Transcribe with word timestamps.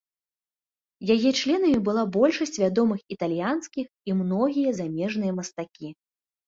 Яе 1.15 1.29
членамі 1.41 1.77
была 1.89 2.03
большасць 2.17 2.57
вядомых 2.63 2.99
італьянскіх 3.17 3.87
і 4.13 4.21
многія 4.25 4.69
замежныя 4.81 5.33
мастакі. 5.43 5.97